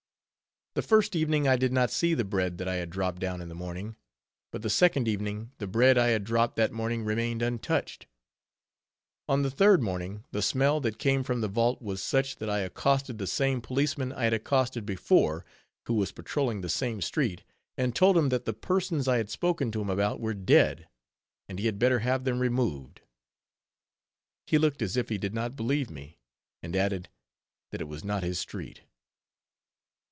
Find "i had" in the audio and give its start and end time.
2.69-2.91, 5.97-6.23, 14.13-14.31, 19.09-19.29